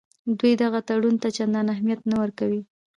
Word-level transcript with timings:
دوی 0.39 0.53
دغه 0.63 0.79
تړون 0.87 1.15
ته 1.21 1.27
چندان 1.37 1.65
اهمیت 1.73 1.99
نه 2.09 2.15
ورکوي. 2.21 2.61